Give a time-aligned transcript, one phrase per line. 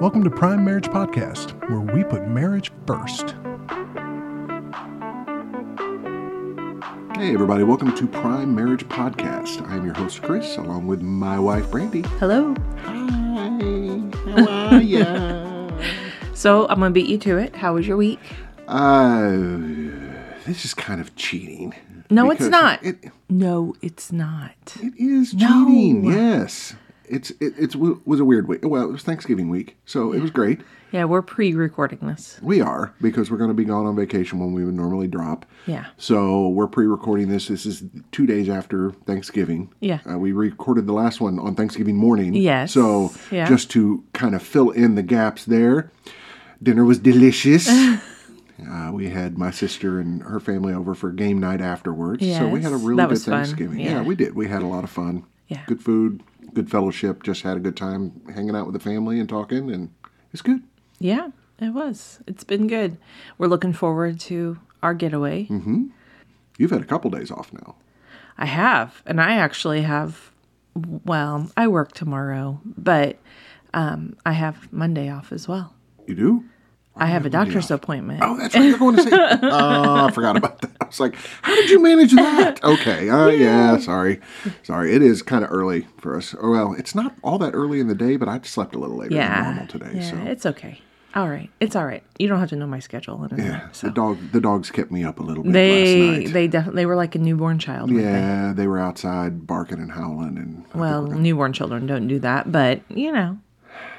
[0.00, 3.34] Welcome to Prime Marriage Podcast, where we put marriage first.
[7.14, 9.64] Hey, everybody, welcome to Prime Marriage Podcast.
[9.68, 12.02] I am your host, Chris, along with my wife, Brandy.
[12.18, 12.54] Hello.
[12.82, 14.02] Hi,
[14.32, 15.70] how are ya?
[16.34, 17.54] So I'm gonna beat you to it.
[17.54, 18.18] How was your week?
[18.66, 19.30] uh,
[20.46, 21.74] this is kind of cheating.
[22.10, 22.84] No, it's not.
[22.84, 24.52] It, No, it's not.
[24.80, 25.68] it is No.
[25.68, 26.74] yes.
[27.04, 28.60] It's it it's, was a weird week.
[28.62, 30.60] Well, it was Thanksgiving week, so it was great.
[30.92, 32.38] Yeah, we're pre-recording this.
[32.42, 35.44] We are because we're going to be gone on vacation when we would normally drop.
[35.66, 35.86] Yeah.
[35.98, 37.48] So we're pre-recording this.
[37.48, 39.70] This is two days after Thanksgiving.
[39.80, 40.00] Yeah.
[40.10, 42.34] Uh, we recorded the last one on Thanksgiving morning.
[42.34, 42.72] Yes.
[42.72, 43.46] So Yeah.
[43.48, 45.90] just to kind of fill in the gaps there,
[46.62, 47.68] dinner was delicious.
[48.66, 52.26] uh, we had my sister and her family over for game night afterwards.
[52.26, 53.18] So we had a really good.
[53.18, 53.80] Thanksgiving.
[53.80, 54.02] Yeah.
[54.02, 54.34] we did.
[54.34, 55.24] We had a lot of fun.
[55.48, 55.62] Yeah.
[55.66, 56.22] Good food,
[56.54, 57.22] good fellowship.
[57.22, 59.90] Just had a good time hanging out with the family and talking, and
[60.32, 60.62] it's good.
[60.98, 62.20] Yeah, it was.
[62.26, 62.98] It's been good.
[63.38, 65.46] We're looking forward to our getaway.
[65.46, 65.86] Mm-hmm.
[66.58, 67.76] You've had a couple days off now.
[68.36, 70.30] I have, and I actually have.
[71.04, 73.18] Well, I work tomorrow, but
[73.74, 75.74] um, I have Monday off as well.
[76.06, 76.44] You do?
[76.98, 78.20] I have a doctor's appointment.
[78.22, 78.64] Oh, that's right.
[78.64, 79.10] You're going to see.
[79.12, 80.70] oh, I forgot about that.
[80.80, 82.60] I was like, how did you manage that?
[82.64, 83.08] Okay.
[83.08, 83.78] Uh, yeah.
[83.78, 84.20] Sorry.
[84.62, 84.94] Sorry.
[84.94, 86.34] It is kind of early for us.
[86.40, 88.96] Oh, well, it's not all that early in the day, but I slept a little
[88.96, 89.90] later yeah, than normal today.
[89.94, 90.80] yeah, so it's okay.
[91.14, 92.02] All right, it's all right.
[92.18, 93.22] You don't have to know my schedule.
[93.24, 93.86] And yeah, so.
[93.86, 96.32] the dog, the dogs kept me up a little bit They last night.
[96.34, 97.90] they definitely they were like a newborn child.
[97.90, 98.10] weren't they?
[98.12, 102.52] yeah, they were outside barking and howling, and Well, gonna- newborn children don't do that,
[102.52, 103.38] but you know.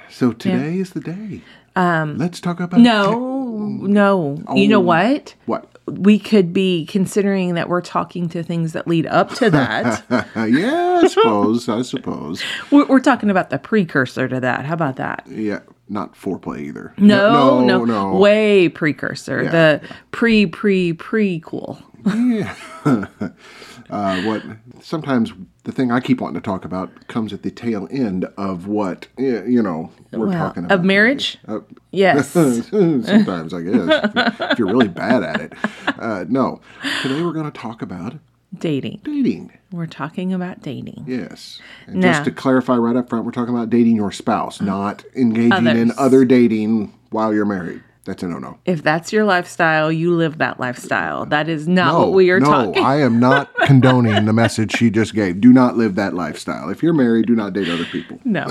[0.09, 1.41] so today is the day.
[1.75, 4.41] Um, let's talk about No, no.
[4.55, 4.81] You know Oh.
[4.81, 5.35] what?
[5.45, 5.65] what.
[5.85, 10.03] We could be considering that we're talking to things that lead up to that.
[10.35, 11.67] Yeah, I suppose.
[11.67, 12.43] I suppose.
[12.71, 14.65] we're, we're talking about the precursor to that.
[14.65, 15.23] How about that?
[15.27, 15.59] Yeah,
[15.89, 16.93] not foreplay either.
[16.97, 18.17] No, no, no, no.
[18.17, 19.43] way precursor.
[19.43, 19.51] Yeah.
[19.51, 19.81] The
[20.11, 21.81] pre pre prequel.
[23.89, 24.43] uh, what
[24.81, 25.33] sometimes
[25.63, 29.07] the thing I keep wanting to talk about comes at the tail end of what
[29.17, 31.37] you know we're Well, talking about of marriage.
[31.47, 31.59] Uh,
[31.91, 32.29] Yes.
[32.29, 35.53] sometimes I guess if you're, if you're really bad at it.
[35.97, 36.61] Uh, no,
[37.01, 38.15] today we're going to talk about
[38.57, 39.01] dating.
[39.03, 39.51] dating.
[39.71, 41.05] We're talking about dating.
[41.07, 44.57] Yes, and Now- just to clarify right up front, we're talking about dating your spouse,
[44.57, 44.65] mm.
[44.65, 47.81] not engaging in other dating while you're married.
[48.05, 48.57] That's a no-no.
[48.65, 51.27] If that's your lifestyle, you live that lifestyle.
[51.27, 52.81] That is not No, what we are no, talking.
[52.81, 55.39] No, I am not condoning the message she just gave.
[55.39, 56.69] Do not live that lifestyle.
[56.69, 58.19] If you're married, do not date other people.
[58.25, 58.47] No,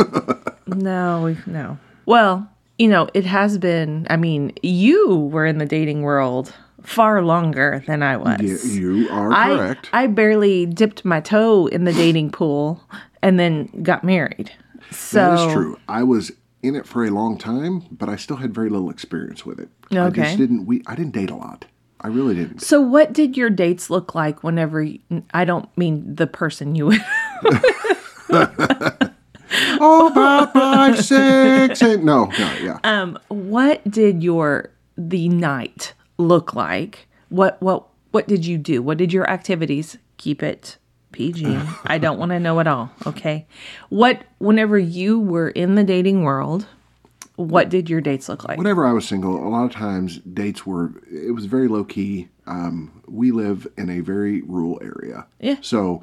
[0.66, 1.78] no, no.
[2.06, 6.54] Well, you know, it has been, I mean, you were in the dating world
[6.88, 8.41] far longer than I was.
[8.41, 8.59] You,
[9.03, 9.91] you are I, correct.
[9.93, 12.82] I barely dipped my toe in the dating pool
[13.22, 14.50] and then got married.
[14.91, 15.78] So that is true.
[15.87, 16.32] I was
[16.62, 19.69] in it for a long time, but I still had very little experience with it.
[19.93, 20.22] Okay.
[20.22, 20.65] I just didn't.
[20.65, 21.66] We I didn't date a lot.
[22.00, 22.60] I really didn't.
[22.60, 25.00] So what did your dates look like whenever you,
[25.34, 26.93] I don't mean the person you
[28.31, 32.03] Oh, about five, six, eight.
[32.03, 32.78] No, no, yeah.
[32.84, 37.08] um what did your the night look like?
[37.28, 38.82] What what what did you do?
[38.82, 39.96] What did your activities?
[40.16, 40.76] Keep it
[41.12, 41.58] PG.
[41.84, 43.46] I don't want to know at all, okay?
[43.88, 46.66] What whenever you were in the dating world,
[47.36, 48.58] what did your dates look like?
[48.58, 50.92] Whenever I was single, a lot of times dates were.
[51.10, 52.28] It was very low key.
[52.46, 55.26] Um, we live in a very rural area.
[55.38, 55.56] Yeah.
[55.60, 56.02] So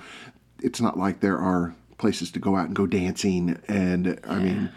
[0.61, 3.59] it's not like there are places to go out and go dancing.
[3.67, 4.71] And I mean,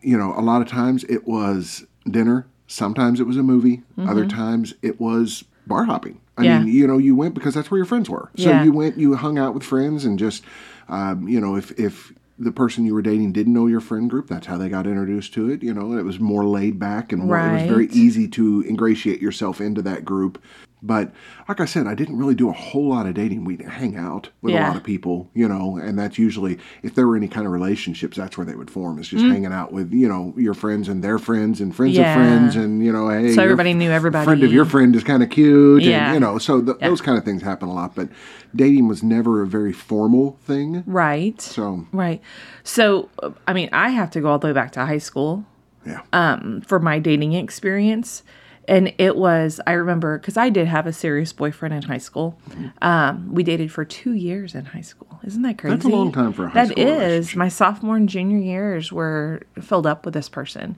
[0.00, 2.46] you know, a lot of times it was dinner.
[2.68, 3.82] Sometimes it was a movie.
[4.06, 6.20] Other times it was bar hopping.
[6.36, 6.44] I Mm-hmm.
[6.44, 6.58] Yeah.
[6.60, 8.30] mean, you know, you went because that's where your friends were.
[8.36, 8.62] So Yeah.
[8.62, 10.44] you went, you hung out with friends, and just,
[10.88, 14.28] um, you know, if if the person you were dating didn't know your friend group,
[14.28, 15.60] that's how they got introduced to it.
[15.64, 19.20] You know, it was more laid back and more, it was very easy to ingratiate
[19.20, 20.40] yourself into that group.
[20.82, 21.12] But
[21.48, 23.44] like I said, I didn't really do a whole lot of dating.
[23.44, 27.06] We'd hang out with a lot of people, you know, and that's usually if there
[27.08, 28.98] were any kind of relationships, that's where they would form.
[29.00, 29.32] Is just Mm.
[29.32, 32.10] hanging out with you know your friends and their friends and friends Yeah.
[32.10, 34.24] of friends, and you know, hey, So everybody knew everybody.
[34.24, 36.06] Friend of your friend is kind of cute, Yeah.
[36.06, 37.94] and you know, so th- those kind of things happen a lot.
[37.96, 38.08] But
[38.54, 40.84] dating was never a very formal thing.
[40.86, 41.40] right.
[41.40, 42.20] So Right.
[42.62, 45.44] So, uh, I mean, I have to go all the way back to high school
[45.86, 48.22] yeah, um, for my dating experience.
[48.68, 52.38] And it was, I remember, because I did have a serious boyfriend in high school.
[52.82, 55.18] Um, we dated for two years in high school.
[55.24, 55.76] Isn't that crazy?
[55.76, 57.34] That's a long time for a high That school is.
[57.34, 60.76] My sophomore and junior years were filled up with this person.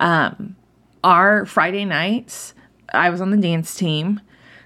[0.00, 0.56] Um,
[1.04, 2.54] our Friday nights,
[2.94, 4.20] I was on the dance team.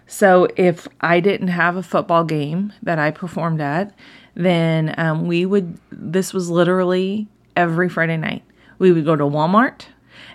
[0.07, 3.93] So if I didn't have a football game that I performed at,
[4.35, 7.27] then um, we would, this was literally
[7.57, 8.45] every Friday night.
[8.79, 9.87] We would go to Walmart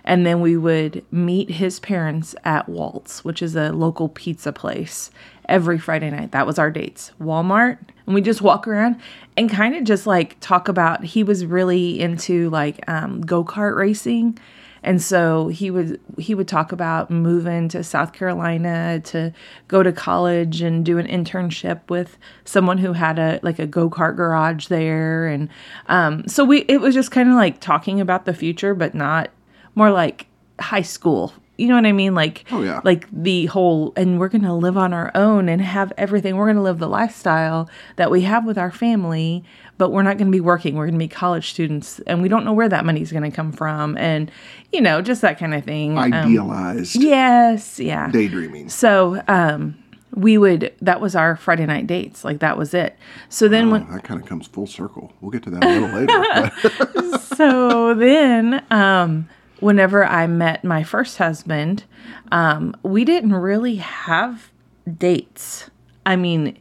[0.03, 5.11] and then we would meet his parents at Waltz, which is a local pizza place,
[5.49, 6.31] every Friday night.
[6.31, 7.11] That was our dates.
[7.21, 7.77] Walmart.
[8.05, 8.97] And we just walk around
[9.37, 13.75] and kind of just like talk about, he was really into like um, go kart
[13.75, 14.37] racing.
[14.83, 19.33] And so he would he would talk about moving to South Carolina to
[19.67, 23.89] go to college and do an internship with someone who had a like a go
[23.89, 25.49] kart garage there, and
[25.87, 29.31] um, so we it was just kind of like talking about the future, but not
[29.75, 30.27] more like
[30.59, 31.33] high school.
[31.57, 32.13] You know what I mean?
[32.15, 32.81] Like Oh, yeah.
[32.83, 36.35] like the whole and we're gonna live on our own and have everything.
[36.35, 39.41] We're gonna live the lifestyle that we have with our family,
[39.77, 40.75] but we're not gonna be working.
[40.75, 43.97] We're gonna be college students and we don't know where that money's gonna come from
[43.97, 44.29] and
[44.73, 45.97] you know, just that kind of thing.
[45.97, 48.11] Um, Idealized yes, yeah.
[48.11, 48.67] daydreaming.
[48.67, 49.77] So um
[50.13, 52.25] we would that was our Friday night dates.
[52.25, 52.97] Like that was it.
[53.29, 55.13] So then when that kind of comes full circle.
[55.21, 57.17] We'll get to that a little later.
[57.35, 59.29] so then um
[59.65, 61.83] whenever i met my first husband
[62.31, 64.51] um we didn't really have
[64.97, 65.69] dates.
[66.05, 66.57] I mean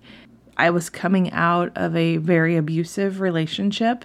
[0.57, 4.05] i was coming out of a very abusive relationship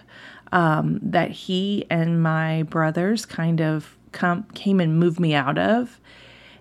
[0.52, 6.00] um that he and my brothers kind of come came and moved me out of.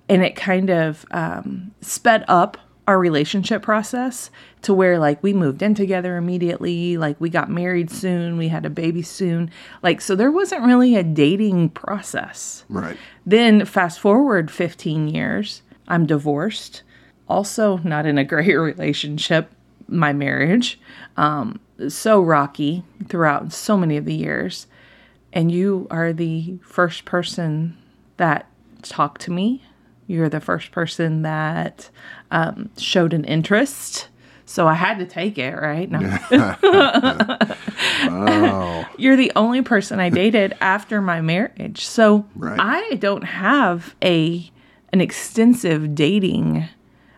[0.08, 2.56] And it kind of um, sped up
[2.88, 4.30] our relationship process
[4.62, 8.64] to where like we moved in together immediately like we got married soon we had
[8.64, 9.50] a baby soon.
[9.82, 12.64] Like so there wasn't really a dating process.
[12.70, 12.96] Right.
[13.26, 16.82] then fast forward 15 years i'm divorced.
[17.28, 19.52] Also not in a great relationship
[19.86, 20.80] my marriage.
[21.18, 24.66] Um, so rocky throughout so many of the years.
[25.34, 27.76] And you are the first person
[28.16, 28.46] that
[28.82, 29.62] talked to me
[30.08, 31.88] you're the first person that
[32.32, 34.08] um, showed an interest
[34.44, 36.00] so i had to take it right no.
[38.00, 41.84] Oh, you're the only person I dated after my marriage.
[41.84, 42.58] So Right.
[42.60, 44.50] I don't have a
[44.92, 46.68] an extensive dating.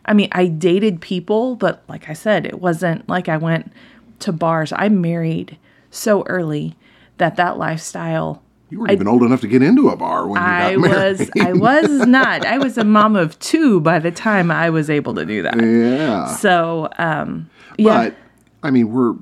[0.05, 3.73] I mean, I dated people, but like I said, it wasn't like I went
[4.21, 4.73] to bars.
[4.75, 5.57] I married
[5.91, 6.77] so early
[7.19, 10.47] that that lifestyle you weren't even old enough to get into a bar when you
[10.47, 11.19] I got married.
[11.19, 12.45] was I was not.
[12.47, 15.61] I was a mom of 2 by the time I was able to do that.
[15.61, 16.27] yeah.
[16.37, 18.05] So, um yeah.
[18.11, 18.15] But
[18.63, 19.15] I mean, we're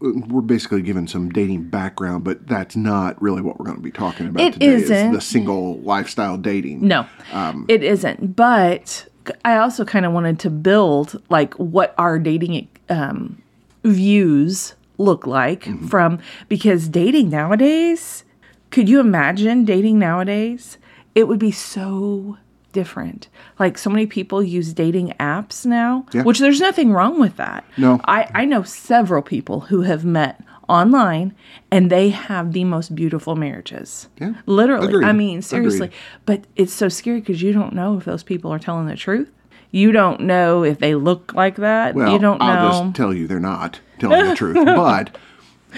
[0.00, 3.90] we're basically given some dating background, but that's not really what we're going to be
[3.90, 4.66] talking about It today.
[4.66, 5.12] is isn't.
[5.12, 6.86] the single lifestyle dating.
[6.86, 8.36] No, Um, it isn't.
[8.36, 9.08] But
[9.46, 13.40] I also kind of wanted to build like what our dating um,
[13.82, 15.86] views look like Mm-hmm.
[15.86, 16.18] from
[16.48, 18.24] because dating nowadays,
[18.70, 20.78] could you imagine dating nowadays?
[21.14, 22.38] It would be so
[22.72, 23.28] different.
[23.58, 26.22] Like so many people use dating apps now, Yeah.
[26.22, 27.64] which there's nothing wrong with that.
[27.76, 28.00] No.
[28.04, 31.34] I, I know several people who have met online
[31.70, 34.08] and they have the most beautiful marriages.
[34.20, 34.34] Yeah.
[34.46, 34.88] Literally.
[34.88, 35.04] Agreed.
[35.06, 35.86] I mean, seriously.
[35.86, 35.98] Agreed.
[36.26, 39.30] But it's so scary because you don't know if those people are telling the truth.
[39.70, 41.94] You don't know if they look like that.
[41.94, 42.46] Well, you don't know.
[42.46, 45.16] I'll just tell you they're not telling the truth, but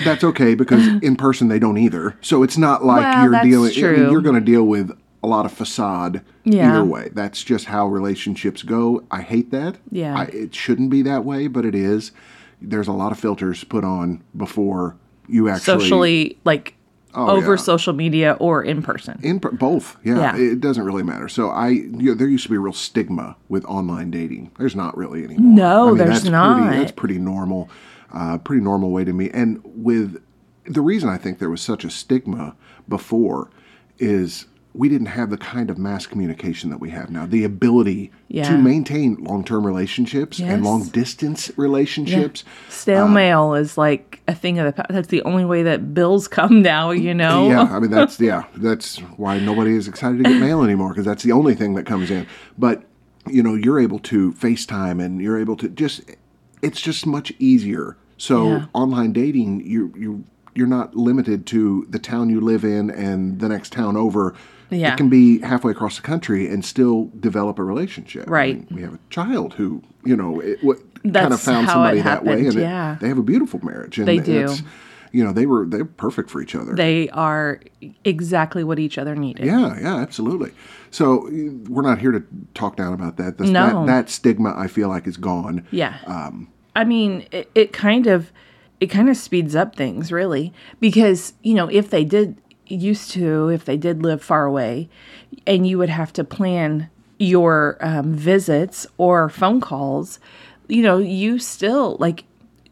[0.05, 2.17] that's okay because in person they don't either.
[2.20, 3.73] So it's not like Well, you're dealing.
[3.85, 4.91] I mean, you're going to deal with
[5.23, 6.70] a lot of facade Yeah.
[6.70, 7.11] either way.
[7.12, 9.05] That's just how relationships go.
[9.11, 9.76] I hate that.
[9.91, 10.17] Yeah.
[10.19, 12.12] I, it shouldn't be that way, but it is.
[12.62, 14.97] There's a lot of filters put on before
[15.29, 16.75] you actually Socially, like
[17.12, 17.57] Oh, over yeah.
[17.57, 19.19] social media or in person.
[19.25, 20.52] In per- both, yeah, Yeah.
[20.52, 21.28] It doesn't really matter.
[21.28, 24.52] So I, you know, there used to be a real stigma with online dating.
[24.61, 25.52] There's not really anymore.
[25.57, 26.69] No, I mean, there's that's not.
[26.69, 27.69] Pretty, that's pretty normal,
[28.12, 29.31] uh, pretty normal way to me.
[29.31, 30.23] And with
[30.67, 32.55] the reason I think there was such a stigma
[32.88, 33.50] before
[33.99, 37.26] is we didn't have the kind of mass communication that we have now.
[37.26, 38.49] The ability Yeah.
[38.50, 42.45] to maintain long-term relationships and long-distance relationships.
[42.69, 44.90] Stale mail is like a thing of the past.
[44.90, 47.49] That's the only way that bills come now, you know?
[47.49, 51.05] Yeah, I mean that's yeah, that's why nobody is excited to get mail anymore because
[51.05, 52.26] that's the only thing that comes in.
[52.57, 52.85] But
[53.26, 56.00] you know, you're able to FaceTime and you're able to just
[56.62, 57.97] it's just much easier.
[58.17, 58.64] So Yeah.
[58.75, 60.25] online dating, you you
[60.55, 64.35] you're not limited to the town you live in and the next town over.
[64.69, 64.93] Yeah.
[64.93, 68.29] It can be halfway across the country and still develop a relationship.
[68.29, 68.57] I Right.
[68.57, 72.05] mean, we have a child who, you know, it, what, kind of found somebody it
[72.05, 72.97] that way, and it- yeah.
[73.00, 73.99] they have a beautiful marriage.
[73.99, 74.49] And They do.
[75.12, 76.75] You know, they were they're perfect for each other.
[76.75, 77.61] They are
[78.05, 79.47] exactly what each other needed.
[79.47, 80.52] Yeah, yeah, absolutely.
[80.90, 81.29] So
[81.69, 82.23] we're not here to
[82.55, 83.38] talk down about that.
[83.38, 83.87] This, No.
[83.87, 83.87] that.
[83.87, 85.67] That stigma, I feel like, is gone.
[85.71, 85.99] Yeah.
[86.07, 88.33] Um, I mean, it, it kind of
[88.81, 93.49] it kind of speeds up things really because, you know, if they did used to
[93.49, 94.88] if they did live far away
[95.47, 96.88] and you would have to plan
[97.19, 100.19] your um, visits or phone calls,
[100.69, 102.25] you know, you still like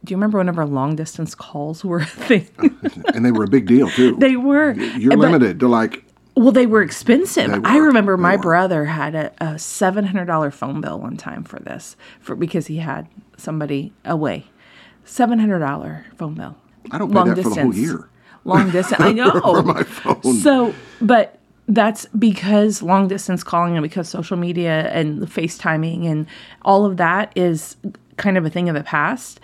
[0.04, 2.48] do you remember whenever long distance calls were a thing?
[3.14, 4.16] and they were a big deal too.
[4.16, 4.72] they were.
[4.72, 6.04] You're but- limited to like
[6.36, 7.50] Well, they were expensive.
[7.50, 8.42] They I remember my were.
[8.42, 12.66] brother had a, a seven hundred dollar phone bill one time for this, for because
[12.68, 14.46] he had somebody away.
[15.04, 16.56] Seven hundred dollar phone bill.
[16.90, 18.08] I don't pay that for the whole year.
[18.44, 19.00] Long distance.
[19.00, 19.62] I know.
[19.62, 20.22] my phone.
[20.36, 26.26] So, but that's because long distance calling and because social media and the FaceTiming and
[26.62, 27.76] all of that is
[28.16, 29.38] kind of a thing of the past.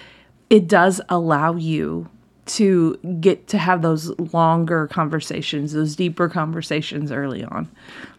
[0.55, 2.09] It does allow you
[2.47, 7.69] to get to have those longer conversations, those deeper conversations early on.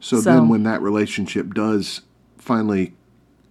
[0.01, 2.01] So, So- then when that relationship does
[2.37, 2.93] finally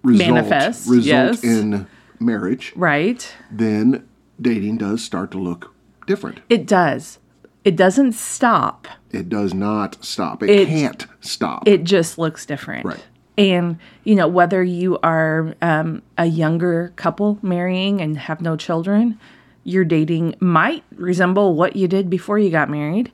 [0.02, 1.44] result, Manifest, result yes.
[1.44, 1.86] in
[2.20, 3.26] marriage, Right?
[3.50, 4.04] then
[4.38, 5.72] dating does start to look
[6.06, 6.40] different.
[6.50, 7.18] It does.
[7.64, 8.86] It doesn't stop.
[9.12, 10.42] It does not stop.
[10.42, 11.66] It, It- can't stop.
[11.66, 12.84] It just looks different.
[12.84, 13.02] Right.
[13.36, 19.18] And, you know, whether you are um, a younger couple marrying and have no children,
[19.64, 23.10] your dating might resemble what you did before you got married.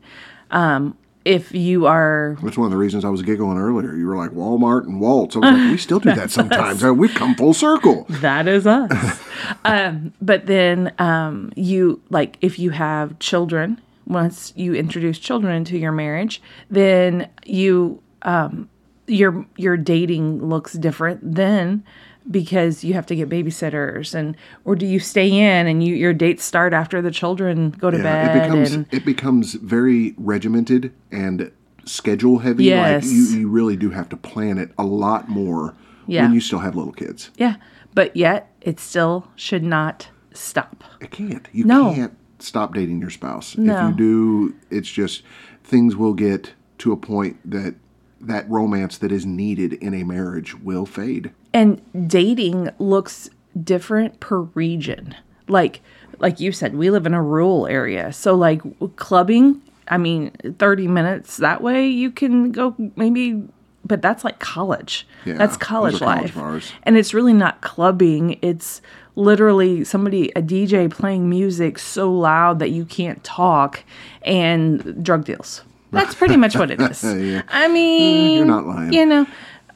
[0.51, 3.95] Um, if you are, That's one of the reasons I was giggling earlier.
[3.95, 5.37] You were like Walmart and Waltz.
[5.37, 6.83] I was like, we still do that sometimes.
[6.83, 8.07] We've come full circle.
[8.09, 9.21] that is us.
[9.65, 15.77] um, but then um, you, like, if you have children, once you introduce children into
[15.79, 18.71] your marriage, then you, um,
[19.11, 21.85] your your dating looks different then
[22.31, 26.13] because you have to get babysitters and or do you stay in and you your
[26.13, 30.15] dates start after the children go to Yeah, bed it becomes and it becomes very
[30.19, 31.51] regimented and
[31.87, 32.65] schedule heavy.
[32.65, 33.05] Yes.
[33.07, 35.75] Like you, you really do have to plan it a lot more
[36.07, 36.23] Yeah.
[36.25, 37.31] when you still have little kids.
[37.37, 37.57] yeah
[37.95, 41.49] but yet it still should not stop It can't.
[41.53, 41.93] You No.
[41.95, 43.57] can't stop dating your spouse.
[43.59, 43.75] no.
[43.77, 45.23] If you do, it's just
[45.65, 47.75] things will get to a point that
[48.21, 51.31] that romance that is needed in a marriage will fade.
[51.53, 53.31] and dating looks
[53.63, 55.15] different per region.
[55.49, 55.81] Like
[56.19, 58.13] like you said we live in a rural area.
[58.13, 58.63] So like
[58.97, 63.43] clubbing i mean 30 minutes that way you can go maybe
[63.85, 65.07] but that's like college.
[65.25, 66.35] Yeah, that's college life.
[66.35, 66.71] bars.
[66.85, 68.39] and it's really not clubbing.
[68.43, 68.81] It's
[69.17, 73.83] literally somebody a dj playing music so loud that you can't talk
[74.23, 77.43] and drug deals that's pretty much what it is Yeah.
[77.49, 78.93] i mean you're not lying.
[78.93, 79.27] you know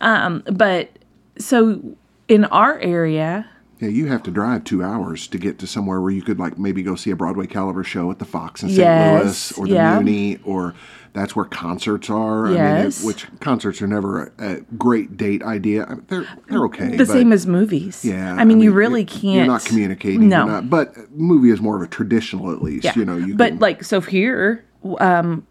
[0.01, 0.91] um but
[1.39, 1.81] so
[2.29, 3.47] in our area
[3.81, 6.59] Yeah, you have to drive two hours to get to somewhere where you could like
[6.59, 8.79] maybe go see a Broadway caliber show at the Fox in St.
[8.79, 9.99] Yes, Louis or the yeah.
[10.01, 10.75] Muny, or
[11.13, 12.47] that's where concerts are.
[12.47, 13.03] I mean, Yes.
[13.03, 15.85] it, which concerts are never a, a great date idea.
[15.85, 16.97] I mean, they're they're okay.
[16.97, 18.35] the same as movies yeah.
[18.39, 20.29] i mean, you you're- really can't You're not communicating.
[20.29, 22.85] no not, but movie is more of a traditional, at least.
[22.85, 24.65] yeah You know, you but can, like so here
[25.01, 25.47] um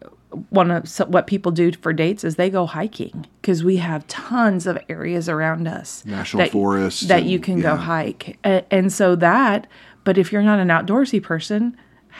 [0.50, 4.06] one of so what people do for dates is they go hiking because we have
[4.06, 8.38] tons of areas around us National that, forests that and- you can go hike.
[8.44, 9.66] A- and so that
[10.04, 11.76] but if you're not an outdoorsy person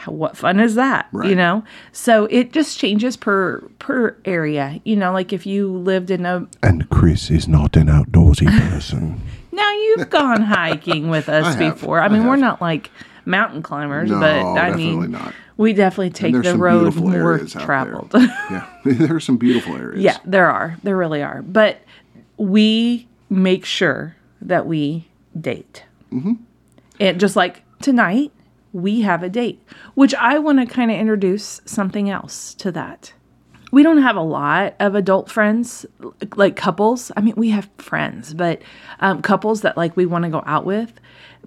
[0.07, 1.63] what fun is that you know?
[1.93, 6.47] So it just changes per per area you know like if you lived in a
[6.61, 9.21] and Chris is not an outdoorsy person.
[9.53, 12.01] now you've gone hiking with us I before.
[12.01, 12.91] I I mean we're not like
[13.25, 15.33] mountain climbers No, but i mean not.
[15.57, 18.23] we definitely take the road more traveled there.
[18.51, 20.03] yeah, there are some beautiful areas.
[20.03, 20.77] Yeah, there are.
[20.83, 21.41] There really are.
[21.41, 21.81] But
[22.37, 25.07] we make sure that we
[25.39, 25.83] date.
[26.11, 26.33] Mm-hmm.
[26.99, 28.31] And just like tonight,
[28.73, 29.61] we have a date,
[29.95, 33.13] which I want to kind of introduce something else to that.
[33.71, 35.85] We don't have a lot of adult friends,
[36.35, 37.11] like couples.
[37.17, 38.61] I mean, we have friends, but
[38.99, 40.93] um, couples that like we want to go out with.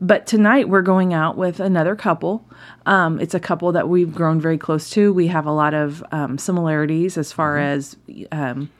[0.00, 2.44] But tonight we're going out with another couple.
[2.86, 5.12] Um, it's a couple that we've grown very close to.
[5.12, 7.96] We have a lot of um, similarities as far as
[8.32, 8.70] um,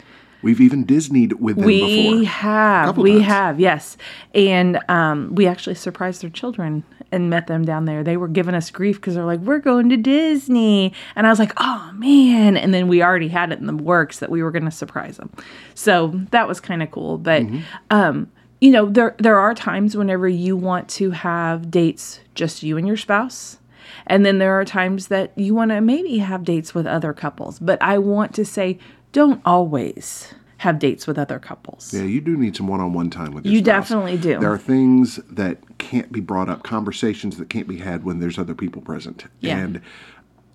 [0.40, 2.18] We've even Disneyed with them we before.
[2.18, 3.24] We have we times.
[3.24, 3.96] have yes
[4.34, 8.54] and um, we actually surprised their children and met them down there they were giving
[8.54, 12.54] us grief because they're like we're going to disney and i was like oh man
[12.56, 15.16] and then we already had it in the works that we were going to surprise
[15.16, 15.30] them
[15.74, 17.58] so that was kind of cool but Mm-hmm.
[17.90, 22.76] um, you know there there are times whenever you want to have dates just you
[22.76, 23.58] and your spouse
[24.06, 27.58] and then there are times that you want to maybe have dates with other couples
[27.58, 28.78] but i want to say
[29.12, 33.46] don't always have dates with other couples Yeah, you do need some one-on-one time with
[33.46, 33.54] your spouse.
[33.54, 33.88] You spouse.
[33.88, 34.40] definitely do.
[34.40, 38.38] There are things that can't be brought up, conversations that can't be had when there's
[38.40, 39.24] other people present.
[39.38, 39.56] Yeah.
[39.58, 39.80] And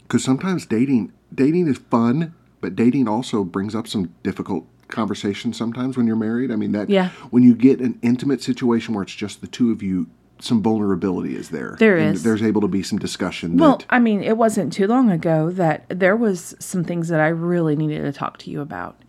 [0.01, 5.98] because sometimes dating dating is fun, but dating also brings up some difficult conversations sometimes
[5.98, 6.52] when you're married.
[6.52, 7.10] I mean that Yeah.
[7.32, 10.08] when you get an intimate situation where it's just the two of you,
[10.40, 11.75] some vulnerability is there.
[11.80, 12.24] There and is.
[12.24, 15.50] There's able to be some discussion Well, that I mean, it wasn't too long ago
[15.52, 19.02] that there was some things that I really needed to talk to you about.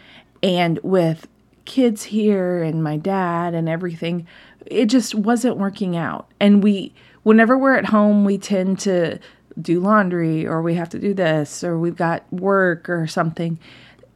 [0.43, 1.27] And with
[1.65, 4.27] kids here and my dad and everything,
[4.67, 6.31] it just wasn't working out.
[6.39, 9.19] And we whenever we're at home, we tend to
[9.61, 13.59] do laundry or we have to do this or we've got work or something.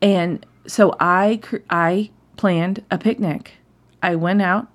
[0.02, 3.54] And so I I planned a picnic.
[4.02, 4.68] I went out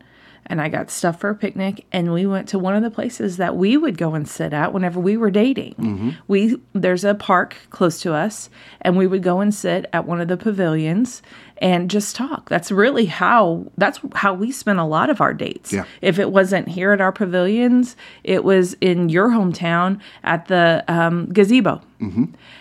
[0.47, 3.37] and I got stuff for a picnic and we went to one of the places
[3.37, 6.17] that we would go and sit at whenever we were dating.
[6.27, 8.49] We there's a park close to us
[8.81, 11.21] and we would go and sit at one of the pavilions
[11.59, 12.49] and just talk.
[12.49, 15.71] That's really how that's how we spent a lot of our dates.
[15.71, 15.85] Yeah.
[16.01, 21.31] If it wasn't here at our pavilions, it was in your hometown at the um,
[21.31, 21.81] gazebo.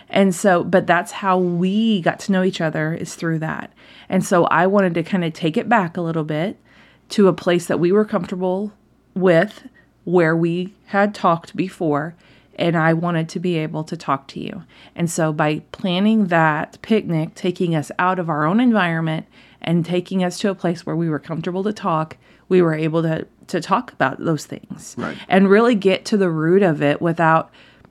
[0.08, 3.72] And so, but that's how we got to know each other is through that.
[4.08, 6.58] And so I wanted to kind of take it back a little bit
[7.12, 8.72] to a place that we were comfortable
[9.14, 9.68] with,
[10.04, 12.14] where we had talked before.
[12.56, 14.64] And I wanted to be able to talk to you.
[14.94, 19.26] And so by planning that picnic, taking us out of our own environment
[19.62, 23.02] and taking us to a place where we were comfortable to talk, we were able
[23.02, 25.16] to, to talk about those things Right.
[25.28, 27.50] and really get to the root of it without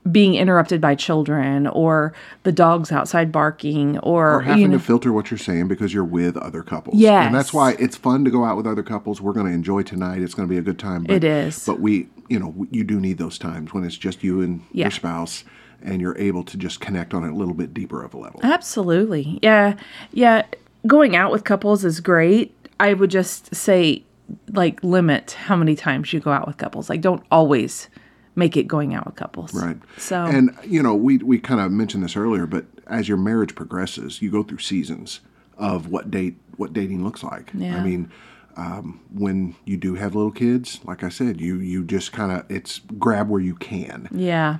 [0.09, 4.83] being interrupted by children or the dogs outside barking or, or having you know, to
[4.83, 6.95] filter what you're saying because you're with other couples.
[6.97, 7.23] Yeah.
[7.23, 9.21] And that's why it's fun to go out with other couples.
[9.21, 10.21] We're going to enjoy tonight.
[10.21, 11.03] It's going to be a good time.
[11.03, 11.65] But, It is.
[11.65, 14.85] But we, you know, you do need those times when it's just you and Yeah.
[14.85, 15.43] your spouse
[15.83, 18.39] and you're able to just connect on a little bit deeper of a level.
[18.43, 19.37] Absolutely.
[19.43, 19.75] Yeah.
[20.13, 20.45] Yeah.
[20.87, 22.55] Going out with couples is great.
[22.79, 24.03] I would just say,
[24.51, 26.89] like, limit how many times you go out with couples.
[26.89, 27.87] Like, don't always
[28.35, 29.53] make it going out with couples.
[29.53, 29.77] Right.
[29.97, 33.55] So, And you know, we we kind of mentioned this earlier, but as your marriage
[33.55, 35.21] progresses, you go through seasons
[35.57, 37.51] of what date what dating looks like.
[37.53, 37.77] Yeah.
[37.77, 38.11] I mean,
[38.57, 42.49] um, when you do have little kids, like I said, you you just kind of
[42.49, 44.57] it's grab where you can, yeah.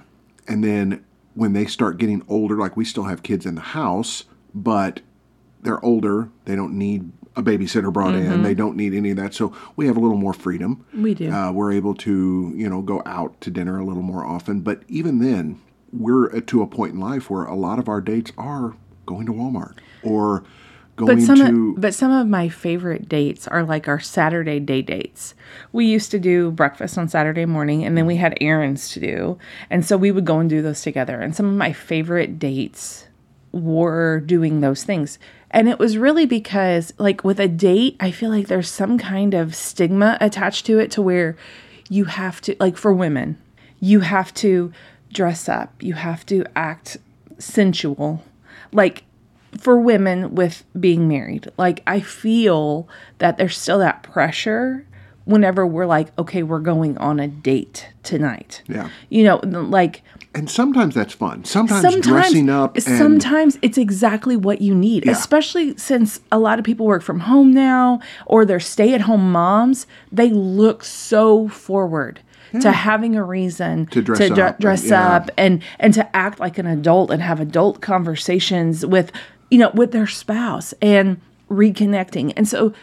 [0.48, 4.26] and then when they start getting older, like we still have kids in the house,
[4.54, 5.02] but
[5.62, 9.34] they're older, they don't need a babysitter brought in, they don't need any of that,
[9.34, 10.86] so we have a little more freedom.
[10.94, 11.32] We do.
[11.32, 14.60] Uh, we're able to, you know, go out to dinner a little more often.
[14.60, 15.62] But even then,
[15.94, 19.34] we're to a point in life where a lot of our dates are going to
[19.34, 20.44] Walmart or
[20.96, 21.70] going But some, to.
[21.72, 25.34] of, but some of my favorite dates are like our Saturday day dates.
[25.72, 29.38] We used to do breakfast on Saturday morning, and then we had errands to do,
[29.70, 31.20] and so we would go and do those together.
[31.20, 33.08] And some of my favorite dates
[33.52, 35.20] were doing those things.
[35.52, 39.34] And it was really because, like, with a date, I feel like there's some kind
[39.34, 41.36] of stigma attached to it to where
[41.90, 43.38] you have to, like, for women,
[43.82, 44.72] you have to
[45.12, 46.98] dress up, you have to act
[47.38, 48.24] sensual.
[48.72, 49.04] Like,
[49.60, 52.88] for women with being married, like, I feel
[53.18, 54.86] that there's still that pressure
[55.26, 58.64] whenever we're like, okay, we're going on a date tonight.
[58.68, 58.90] Yeah.
[59.10, 60.02] You know, like,
[60.34, 61.44] and sometimes that's fun.
[61.46, 62.76] Sometimes, dressing up.
[62.76, 65.12] And, sometimes it's exactly what you need Yeah.
[65.12, 70.30] especially since a lot of people work from home now or they're stay-at-home moms they
[70.30, 72.22] look so forward
[72.62, 75.16] to having a reason To dress dre- up, dress yeah.
[75.16, 79.12] up and and to act like an adult and have adult conversations with
[79.50, 82.74] you know with their spouse and reconnecting and so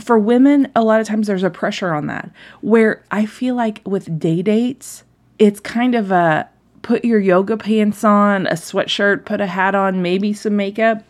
[0.00, 2.30] for women a lot of times there's a pressure on that
[2.60, 5.04] where i feel like with day dates
[5.38, 6.48] it's kind of a
[6.82, 11.02] put your yoga pants on a sweatshirt put a hat on maybe some makeup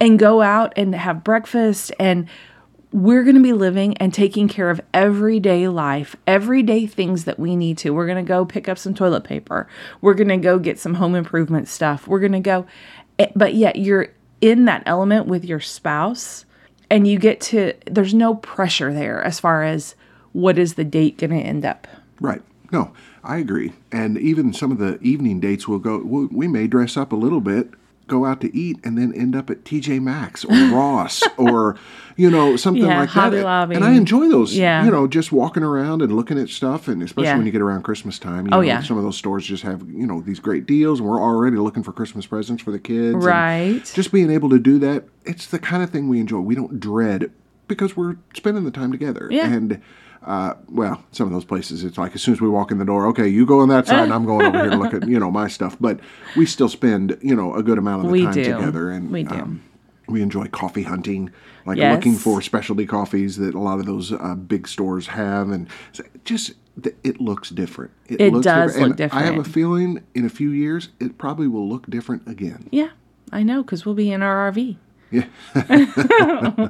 [0.00, 2.28] and go out and have breakfast and
[2.94, 7.56] we're going to be living and taking care of everyday life, everyday things that we
[7.56, 7.90] need to.
[7.90, 9.66] We're going to go pick up some toilet paper.
[10.00, 12.06] We're going to go get some home improvement stuff.
[12.06, 12.66] We're going to go,
[13.18, 14.10] eh, but yet you're
[14.40, 16.44] in that element with your spouse
[16.90, 19.94] and you get to, there's no pressure there as far as
[20.32, 21.86] what is the date going to end up.
[22.20, 22.42] Right.
[22.72, 22.92] No,
[23.22, 23.72] I agree.
[23.92, 27.40] And even some of the evening dates will go, we may dress up a little
[27.40, 27.70] bit,
[28.06, 31.76] go out to eat, and then end up at TJ Maxx or Ross or,
[32.16, 33.44] you know, something Yeah, like Hobby that.
[33.44, 33.74] Lobby.
[33.76, 34.84] And I enjoy those, Yeah.
[34.84, 36.86] you know, just walking around and looking at stuff.
[36.88, 37.36] And especially Yeah.
[37.36, 38.82] when you get around Christmas time, you Oh, know, yeah.
[38.82, 41.00] some of those stores just have, you know, these great deals.
[41.00, 43.16] And we're already looking for Christmas presents for the kids.
[43.24, 43.80] Right.
[43.94, 46.40] Just being able to do that, it's the kind of thing we enjoy.
[46.40, 47.30] We don't dread
[47.68, 49.28] because we're spending the time together.
[49.30, 49.52] Yeah.
[49.52, 49.80] And,
[50.26, 52.84] uh, well, some of those places, it's like as soon as we walk in the
[52.84, 55.06] door, okay, you go on that side, and I'm going over here to look at
[55.08, 55.76] you know my stuff.
[55.78, 56.00] But
[56.36, 58.44] we still spend you know a good amount of the We time do.
[58.44, 59.34] together, and We do.
[59.34, 59.62] Um,
[60.06, 61.30] we enjoy coffee hunting,
[61.66, 61.94] like Yes.
[61.96, 65.66] looking for specialty coffees that a lot of those uh, big stores have, and
[66.24, 67.90] just th- it looks different.
[68.06, 71.68] It does look and I have a feeling in a few years it probably will
[71.68, 72.68] look different again.
[72.70, 72.90] Yeah,
[73.32, 74.76] I know because we'll be in our RV.
[75.10, 75.26] Yeah,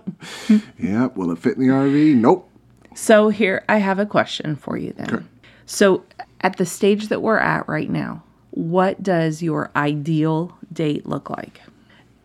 [0.79, 1.07] yeah.
[1.15, 2.17] will it fit in the RV?
[2.17, 2.51] Nope.
[2.95, 5.15] So here I have a question for you then.
[5.15, 5.25] Okay.
[5.67, 6.05] So
[6.41, 11.61] at the stage that we're at right now, what does your ideal date look like?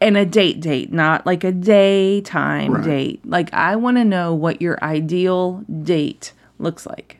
[0.01, 2.83] And a date date, not like a daytime Right.
[2.83, 3.25] date.
[3.25, 7.18] Like I want to know what your ideal date looks like.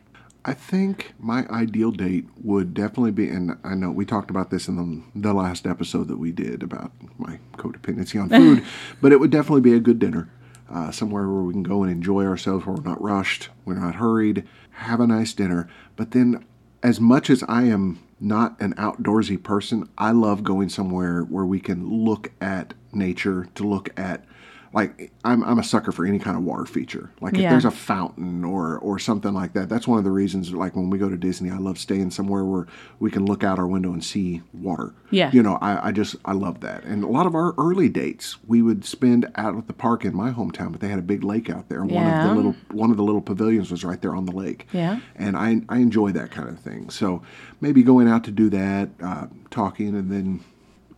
[0.50, 4.66] I think my ideal date would definitely be, and I know we talked about this
[4.66, 8.64] in the, the last episode that we did about my codependency on food,
[9.00, 10.28] but it would definitely be a good dinner.
[10.68, 13.94] Uh, somewhere where we can go and enjoy ourselves, where we're not rushed, we're not
[13.94, 15.68] hurried, have a nice dinner.
[15.94, 16.44] But then,
[16.82, 21.60] as much as I am not an outdoorsy person, I love going somewhere where we
[21.60, 24.24] can look at nature, to look at
[24.72, 27.10] like I'm, I'm a sucker for any kind of water feature.
[27.20, 27.50] Like if Yeah.
[27.50, 29.68] there's a fountain or or something like that.
[29.68, 30.52] That's one of the reasons.
[30.52, 32.66] Like when we go to Disney, I love staying somewhere where
[33.00, 34.94] we can look out our window and see water.
[35.10, 35.30] Yeah.
[35.32, 36.84] You know, I, I just I love that.
[36.84, 40.14] And a lot of our early dates we would spend out at the park in
[40.14, 41.80] my hometown, but they had a big lake out there.
[41.82, 42.28] And one of Yeah.
[42.28, 44.66] the little one of the little pavilions was right there on the lake.
[44.72, 45.00] Yeah.
[45.16, 46.90] And I I enjoy that kind of thing.
[46.90, 47.22] So
[47.60, 50.40] maybe going out to do that, uh, talking, and then.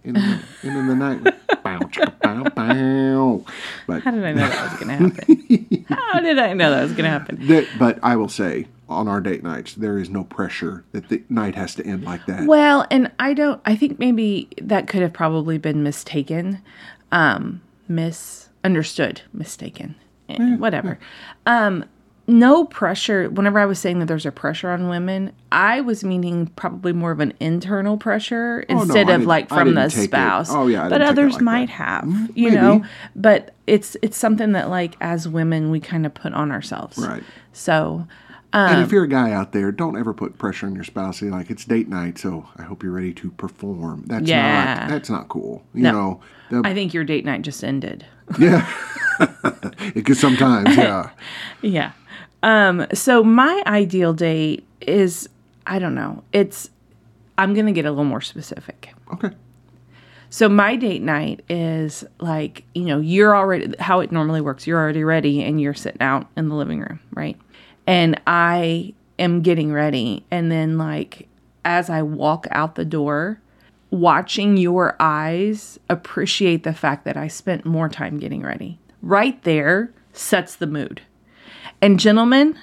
[0.04, 1.22] In the, into the night,
[1.62, 3.44] bow, chicka, bow, bow.
[3.86, 5.86] But How did I know that was going to happen?
[5.88, 7.46] How did I know that was going to happen?
[7.46, 11.22] That, but I will say, on our date nights, there is no pressure that the
[11.28, 12.46] night has to end like that.
[12.46, 13.60] Well, and I don't.
[13.64, 16.60] I think maybe that could have probably been mistaken,
[17.12, 19.94] um, misunderstood, mistaken,
[20.28, 20.98] Eh, whatever.
[21.46, 21.84] Um,
[22.33, 23.29] no pressure.
[23.31, 27.12] Whenever I was saying that there's a pressure on women, I was meaning probably more
[27.12, 30.51] of an internal pressure Oh, no, instead I of like from the didn't it- spouse.
[30.51, 31.45] oh, yeah, I but it others like that.
[31.45, 32.57] might have, you maybe.
[32.57, 32.85] know.
[33.14, 37.23] But it's it's something that like as women we kind of put on ourselves, Right.
[37.53, 38.07] So.
[38.55, 41.18] and Um, if you're a guy out there, don't ever put pressure on your spouse.
[41.21, 44.05] Say, Like it's date night, so I hope you're ready to perform.
[44.07, 44.75] That's Yeah.
[44.81, 45.62] not that's not cool.
[45.75, 45.92] You No.
[45.92, 48.05] know, the- I think your date night just ended.
[48.38, 48.66] yeah.
[49.95, 51.11] Because sometimes, yeah.
[51.62, 51.92] Yeah.
[52.42, 55.28] Um, so my ideal date is
[55.66, 56.24] I don't know.
[56.33, 56.70] It's
[57.38, 58.92] I'm gonna get a little more specific.
[59.12, 59.31] Okay.
[60.31, 64.66] So my date night is like, you know, you're already how it normally works.
[64.66, 67.38] You're already ready and you're sitting out in the living room, right?
[67.87, 71.28] And I am getting ready and then like
[71.66, 73.40] as I walk out the door,
[73.90, 78.81] watching your eyes appreciate the fact that I spent more time getting ready.
[79.02, 81.02] Right there sets the mood.
[81.83, 82.57] And gentlemen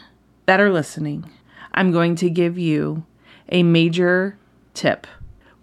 [0.45, 1.29] that are listening,
[1.73, 3.05] I'm going to give you
[3.49, 4.37] a major
[4.73, 5.05] tip.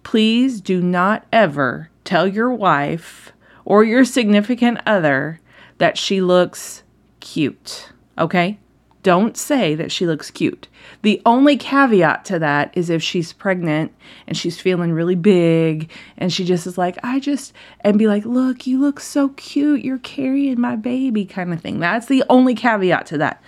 [0.03, 3.33] Please do not ever tell your wife
[3.65, 5.41] or your significant other
[5.79, 6.83] that she looks
[7.21, 7.93] cute.
[8.19, 8.59] Okay?
[9.07, 10.67] Don't say that she looks cute.
[11.03, 13.95] The only caveat to that is if she's pregnant
[14.27, 18.25] and she's feeling really big and she just is like, I just, and be like,
[18.25, 19.85] look, you look so cute.
[19.85, 21.79] You're carrying my baby kind of thing.
[21.79, 23.41] That's the only caveat to that.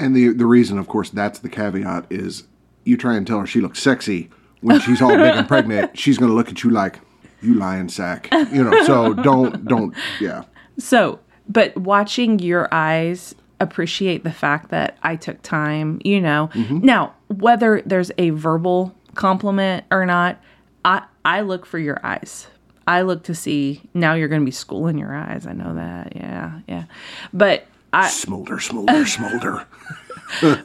[0.00, 2.48] And the the reason, of course, that's the caveat is
[2.82, 4.30] you try and tell her she looks sexy
[4.62, 5.96] when she's all big and pregnant.
[5.96, 6.98] She's gonna look at you like
[7.40, 8.28] you lying sack.
[8.32, 8.82] You know.
[8.82, 10.42] So don't don't yeah.
[10.76, 16.50] So, but watching your eyes appreciate the fact that I took time, you know.
[16.54, 16.84] Mm-hmm.
[16.84, 20.40] Now, whether there's a verbal compliment or not,
[20.84, 22.46] I I look for your eyes.
[22.86, 25.46] I look to see now you're going to be schooling your eyes.
[25.46, 26.16] I know that.
[26.16, 26.84] Yeah, yeah.
[27.34, 29.66] But I Smolder, smolder, smolder.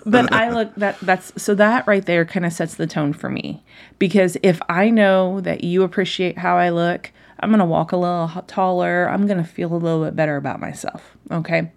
[0.05, 3.29] but I look that that's so that right there kind of sets the tone for
[3.29, 3.63] me
[3.99, 8.29] because if I know that you appreciate how I look, I'm gonna walk a little
[8.47, 9.09] taller.
[9.09, 11.17] I'm gonna feel a little bit better about myself.
[11.31, 11.71] Okay.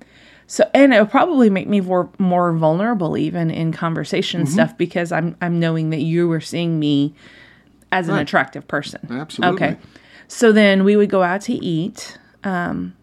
[0.47, 5.11] So and it'll probably make me more more vulnerable even in conversation and stuff because
[5.11, 7.15] I'm I'm knowing that you were seeing me
[7.91, 9.01] as an attractive person.
[9.11, 9.55] Absolutely.
[9.55, 9.77] Okay.
[10.29, 12.19] So then we would go out to eat.
[12.45, 12.95] Um,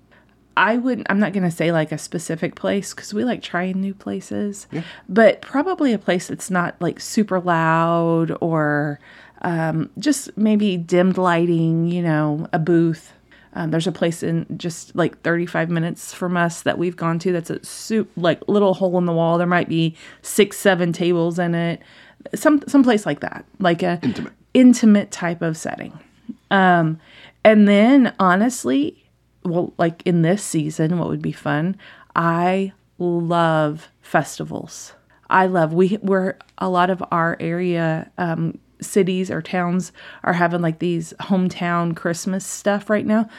[0.55, 3.81] I wouldn't, I'm not going to say like a specific place because we like trying
[3.81, 4.67] new places,
[5.09, 8.99] but probably a place that's not like super loud or
[9.41, 13.12] um, just maybe dimmed lighting, you know, a booth.
[13.55, 17.31] Um, there's a place in just like 35 minutes from us that we've gone to
[17.31, 19.37] that's a soup, like little hole in the wall.
[19.37, 21.81] There might be six, seven tables in it.
[22.33, 24.33] Some, some place like that, like a Intimate.
[24.53, 25.97] intimate type of setting.
[26.49, 26.99] Um,
[27.43, 29.03] and then honestly,
[29.43, 31.75] well, like in this season, what would be fun?
[32.15, 34.93] I love festivals.
[35.29, 39.91] I love we we're a lot of our area um, cities or towns
[40.23, 43.29] are having like these hometown Christmas stuff right now.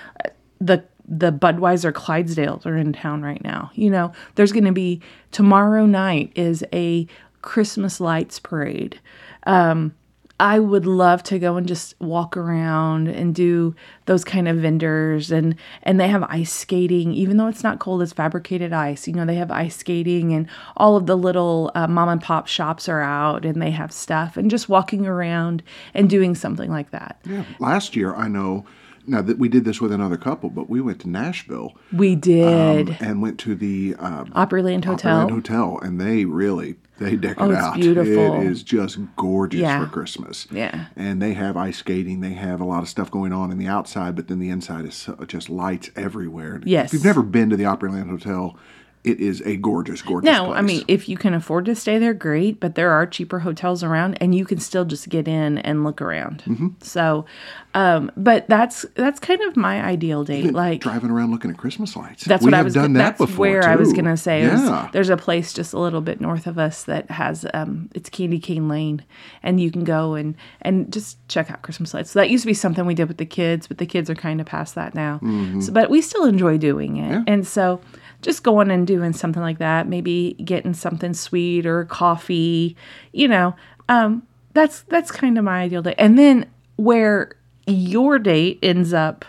[0.61, 3.71] The the Budweiser Clydesdales are in town right now.
[3.75, 5.03] You know, there's going to be
[5.33, 7.07] tomorrow night is a
[7.43, 8.99] Christmas lights parade.
[9.47, 9.95] Um,
[10.45, 15.33] I would love to go and just walk around and do those kind of vendors
[15.33, 19.15] and and they have ice skating even though it's not cold it's fabricated ice you
[19.15, 22.91] know they have ice skating and all of the little uh, mom and pop shops
[22.91, 25.63] are out and they have stuff and just walking around
[25.95, 27.45] and doing something like that Yeah.
[27.59, 28.67] Last year, I know.
[29.07, 32.97] Now that we did this with another couple, but we went to Nashville we did
[33.01, 37.51] and went to the um, Opryland Hotel Opryland Hotel, and they really They deck Oh,
[37.51, 37.75] it out.
[37.75, 38.41] beautiful.
[38.41, 39.85] It is just gorgeous Yeah.
[39.85, 40.47] for Christmas.
[40.51, 40.87] Yeah.
[40.97, 42.21] And they have ice skating.
[42.21, 44.85] They have a lot of stuff going on in the outside, but then the inside
[44.85, 46.61] is so, just lights everywhere.
[46.65, 46.87] Yes.
[46.87, 48.57] If you've never been to the Opryland Hotel,
[49.05, 50.59] it is a gorgeous, gorgeous No, place.
[50.59, 52.59] I mean, if you can afford to stay there, great.
[52.59, 56.01] But there are cheaper hotels around, and you can still just get in and look
[56.01, 56.43] around.
[56.47, 56.69] Mm-hmm.
[56.81, 57.27] So,
[57.75, 60.53] um, but that's that's kind of my ideal date.
[60.55, 62.25] Like driving around looking at Christmas lights.
[62.25, 62.73] that's we what I was.
[62.75, 63.41] done that's that before.
[63.47, 64.43] where I was gonna say.
[64.43, 64.89] is Yeah.
[64.93, 68.39] there's a place just a little bit north of us that has um, it's Candy
[68.39, 69.05] Cane Lane,
[69.43, 72.11] and you can go and and just check out Christmas lights.
[72.13, 74.15] So that used to be something we did with the kids, but the kids are
[74.15, 75.17] kind of past that now.
[75.23, 75.61] Mm-hmm.
[75.61, 77.81] So, but we still enjoy doing it, and so
[78.25, 82.75] just going and doing something like that, maybe getting something sweet or coffee,
[83.13, 83.55] you know,
[83.89, 85.95] um, that's that's kind of my ideal day.
[85.99, 87.33] And then where
[87.67, 89.25] your date ends up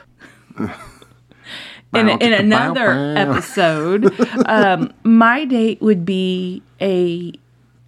[1.94, 4.14] in, in another episode,
[4.48, 7.34] um, my date would be a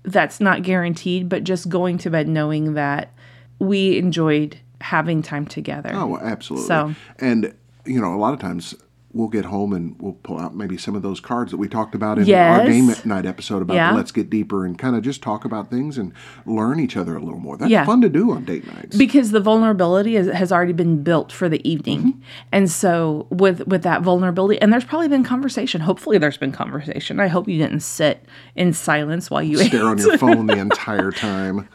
[0.04, 3.12] that's not guaranteed, but just going to bed knowing that
[3.60, 5.92] we enjoyed having time together.
[5.94, 6.68] Oh, absolutely.
[6.68, 7.54] So- and
[7.86, 8.76] you know, a lot of times
[9.18, 11.96] we'll get home and we'll pull out maybe some of those cards that we talked
[11.96, 12.68] about in our Yes.
[12.68, 13.92] game night episode about Yeah.
[13.94, 16.14] let's get deeper and kind of just talk about things and
[16.46, 17.58] learn each other a little more.
[17.58, 17.86] That's Yeah.
[17.86, 18.96] fun to do on date nights.
[18.98, 22.20] because the vulnerability is, has already been built for the evening Mm-hmm.
[22.52, 27.20] and so with with that vulnerability and there's probably been conversation hopefully there's been conversation
[27.20, 28.26] i hope you didn't sit
[28.56, 31.68] in silence while you Stare ate on your phone the entire time.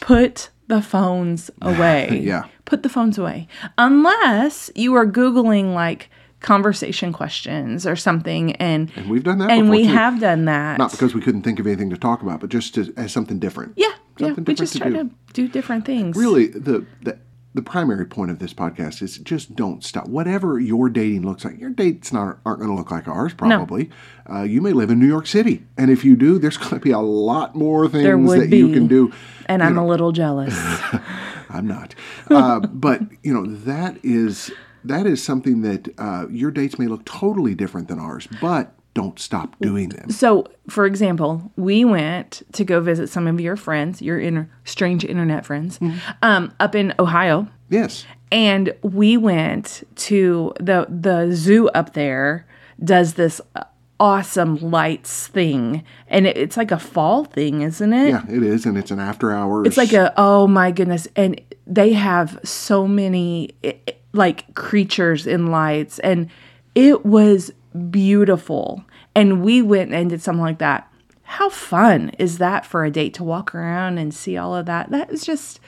[0.00, 2.44] put the phones away Yeah.
[2.64, 3.46] put the phones away
[3.78, 6.10] unless you are googling like
[6.40, 9.88] conversation questions or something and And we've done that and we too.
[9.94, 12.74] have done that Not because we couldn't think of anything to talk about, but just
[12.74, 13.72] to, as something different.
[13.76, 15.04] yeah yeah Something we just to try do.
[15.04, 17.18] to do different things Really, the, the
[17.54, 20.06] the primary point of this podcast is just don't stop.
[20.08, 23.32] Whatever your dating looks like, your dates not aren't going to look like ours.
[23.32, 23.88] Probably,
[24.30, 26.80] uh, you may live in New York City, and if you do, there's going to
[26.80, 29.10] be a lot more things that you can do.
[29.46, 30.54] and i'm a little jealous
[31.48, 31.94] I'm not,
[32.30, 34.52] uh, but you know that is
[34.88, 39.18] that is something that uh, your dates may look totally different than ours, but don't
[39.18, 40.08] stop doing them.
[40.10, 45.04] So, for example, we went to go visit some of your friends, your inter- strange
[45.04, 45.78] internet friends,
[46.22, 52.46] um, up in Ohio, Yes, and we went to the the zoo up there.
[52.82, 53.64] Does this uh,
[53.98, 58.08] awesome lights thing, and it, it's like a fall thing, isn't it?
[58.10, 59.66] yeah, it is, and it's an after hours.
[59.66, 65.26] It's like a oh my goodness, and they have so many i- i- like creatures
[65.26, 66.28] in lights, and
[66.74, 67.52] it was
[67.90, 68.84] beautiful.
[69.14, 70.90] And we went and did something like that.
[71.22, 74.90] How fun is that for a date to walk around and see all of that?
[74.90, 75.60] That is just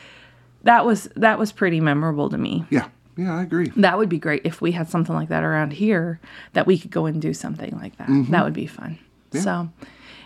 [0.63, 2.65] that was that was pretty memorable to me.
[2.71, 3.73] yeah, yeah, I agree.
[3.77, 6.21] That would be great if we had something like that around here
[6.53, 8.09] that we could go and do something like that.
[8.31, 8.99] That would be fun.
[9.33, 9.69] So,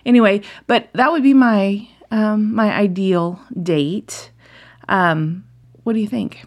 [0.06, 4.30] anyway, but that would be my um, my ideal date.
[4.88, 5.44] Um,
[5.84, 6.44] what do you think?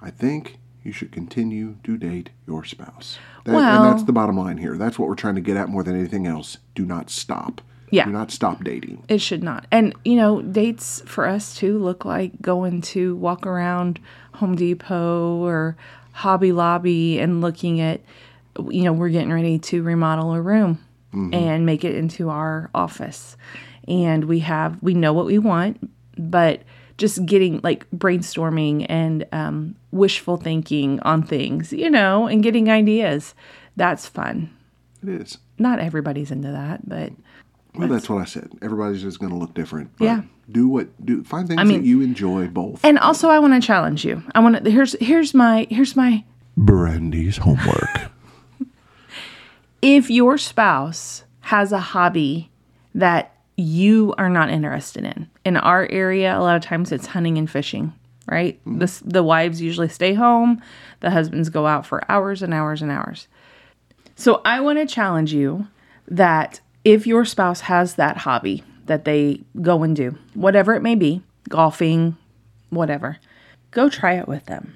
[0.00, 3.18] I think you should continue to date your spouse.
[3.44, 4.76] That, Well- and that's the bottom line here.
[4.76, 6.58] That's what we're trying to get at more than anything else.
[6.74, 7.60] Do not stop.
[7.90, 8.06] Yeah.
[8.06, 9.04] Do not stop dating.
[9.08, 9.66] It should not.
[9.70, 14.00] And you know, dates for us too look like going to walk around
[14.34, 15.76] Home Depot or
[16.12, 18.00] Hobby Lobby and looking at
[18.70, 20.78] you know, we're getting ready to remodel a room
[21.12, 21.34] mm-hmm.
[21.34, 23.36] and make it into our office.
[23.86, 26.62] And we have we know what we want, but
[26.98, 33.34] just getting like brainstorming and um, wishful thinking on things, you know, and getting ideas.
[33.76, 34.50] That's fun.
[35.02, 35.38] It is.
[35.58, 37.12] Not everybody's into that, but
[37.74, 38.50] Well, that's what I said.
[38.62, 39.90] Everybody's just going to look different.
[39.98, 40.22] but Yeah.
[40.50, 41.24] Do what do.
[41.24, 42.84] Find things mean- that you enjoy both.
[42.84, 44.22] And also, I want to challenge you.
[44.34, 44.70] I want to.
[44.70, 46.22] Here's here's my here's my.
[46.56, 47.88] Brandy's homework.
[49.82, 52.50] If your spouse has a hobby
[52.94, 57.38] that you are not interested in, in our area, a lot of times it's hunting
[57.38, 57.92] and fishing.
[58.26, 58.58] Right.
[58.60, 58.78] Mm-hmm.
[58.78, 60.62] The the wives usually stay home.
[61.00, 63.28] The husbands go out for hours and hours and hours.
[64.16, 65.66] So I want to challenge you
[66.08, 70.94] that if your spouse has that hobby that they go and do, whatever it may
[70.94, 72.16] be, golfing,
[72.70, 73.18] whatever,
[73.70, 74.74] go try it with them.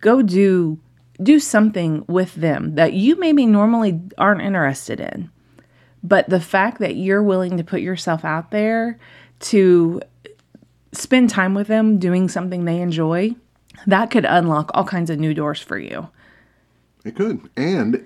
[0.00, 0.78] Go do
[1.22, 5.30] do something with them that you maybe normally aren't interested in.
[6.02, 8.98] But the fact that you're willing to put yourself out there
[9.40, 10.00] to
[10.92, 13.34] spend time with them doing something they enjoy,
[13.86, 16.08] that could unlock all kinds of new doors for you.
[17.04, 18.04] it could, and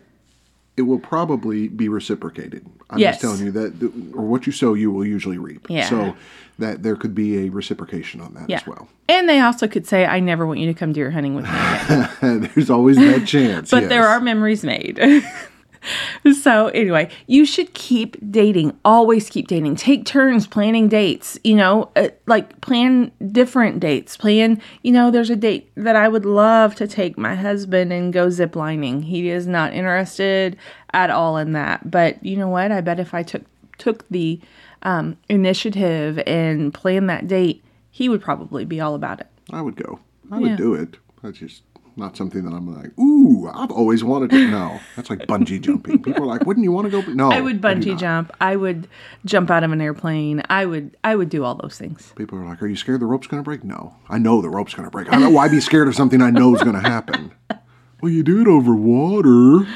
[0.76, 2.64] it will probably be reciprocated.
[2.88, 3.14] I'm Yes.
[3.16, 5.66] just telling you that, or what you sow, you will usually reap.
[5.68, 5.88] Yeah.
[5.88, 6.16] So
[6.58, 8.56] that there could be a reciprocation on that Yeah.
[8.56, 8.88] as well.
[9.08, 11.50] And they also could say, I never want you to come deer hunting with me.
[11.50, 13.70] again." There's always that chance.
[13.70, 14.98] but there are memories made.
[16.42, 18.76] so anyway, you should keep dating.
[18.84, 19.76] Always keep dating.
[19.76, 21.38] Take turns planning dates.
[21.44, 24.16] You know, uh, like plan different dates.
[24.16, 24.60] Plan.
[24.82, 28.28] You know, there's a date that I would love to take my husband and go
[28.28, 29.04] ziplining.
[29.04, 30.56] He is not interested
[30.92, 31.90] at all in that.
[31.90, 32.72] But you know what?
[32.72, 33.42] I bet if I took
[33.78, 34.40] took the
[34.82, 39.26] um, initiative and planned that date, he would probably be all about it.
[39.52, 40.00] I would go.
[40.30, 40.56] I would Yeah.
[40.56, 40.96] do it.
[41.22, 41.62] I just
[41.98, 44.50] not something that I'm like, ooh, I've always wanted to.
[44.50, 46.02] No, that's like bungee jumping.
[46.02, 47.12] People are like, wouldn't you want to go?
[47.12, 47.98] No, I would bungee not.
[47.98, 48.32] jump.
[48.40, 48.86] I would
[49.24, 50.42] jump out of an airplane.
[50.50, 52.12] I would I would do all those things.
[52.16, 53.64] People are like, are you scared the rope's going to break?
[53.64, 55.12] No, I know the rope's going to break.
[55.12, 57.32] I know why be scared of something I know is going to happen.
[58.02, 59.66] well, you do it over water.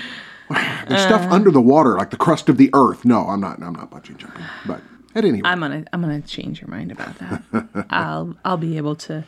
[0.88, 1.34] There's stuff Uh.
[1.34, 3.04] under the water, like the crust of the earth.
[3.04, 3.62] No, I'm not.
[3.62, 4.44] I'm not bungee jumping.
[4.66, 4.82] But
[5.14, 7.86] at any rate, I'm gonna I'm gonna change your mind about that.
[7.90, 9.24] I'll I'll be able to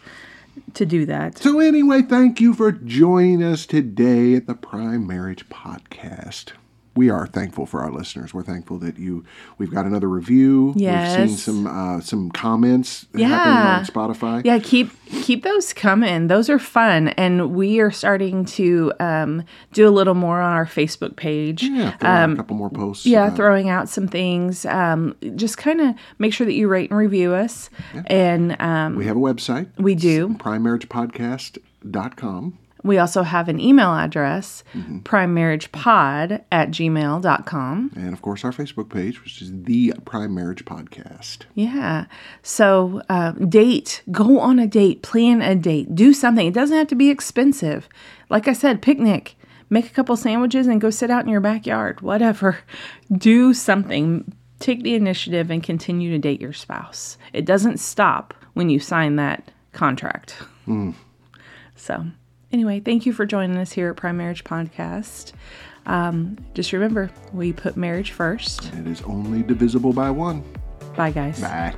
[0.75, 1.39] to do that.
[1.39, 6.53] So, anyway, thank you for joining us today at the Prime Marriage Podcast.
[6.95, 8.35] We are thankful for our listeners.
[8.35, 9.25] We're thankful that you.
[9.57, 10.75] We've got another review.
[10.77, 13.29] We've seen some uh, some comments Yeah.
[13.29, 14.43] happening on Spotify.
[14.45, 14.91] Yeah, keep
[15.23, 16.27] keep those coming.
[16.27, 20.67] Those are fun, and we are starting to um, do a little more on our
[20.67, 21.63] Facebook page.
[21.63, 23.07] Yeah, out a couple more posts.
[23.07, 24.67] Um, Yeah, about- throwing out some things.
[24.67, 27.71] Um, just kind of make sure that you rate and review us.
[28.07, 29.69] And um, we have a website.
[29.79, 30.35] we do.
[30.35, 32.59] PrimeMarriagePodcast.com.
[32.85, 34.99] We also have an email address, Mm-hmm.
[35.01, 37.93] primemarriagepod at gmail.com.
[37.97, 41.41] And of course, our Facebook page, which is the Prime Marriage Podcast.
[41.55, 42.07] Yeah.
[42.43, 46.47] So, uh, date, go on a date, plan a date, do something.
[46.47, 47.89] It doesn't have to be expensive.
[48.31, 49.37] Like I said, picnic,
[49.71, 52.59] make a couple sandwiches and go sit out in your backyard, whatever.
[53.13, 54.33] Do something.
[54.59, 57.19] Take the initiative and continue to date your spouse.
[57.33, 60.37] It doesn't stop when you sign that contract.
[61.77, 62.07] So,
[62.53, 65.33] anyway, thank you for joining us here at Prime Marriage Podcast.
[65.87, 68.73] Um, just remember, we put marriage first.
[68.75, 70.45] It is only divisible by one.
[70.97, 71.41] Bye, guys.
[71.41, 71.75] Bye.